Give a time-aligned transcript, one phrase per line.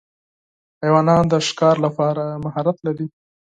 [0.83, 3.05] حیوانات د ښکار لپاره مهارت لري.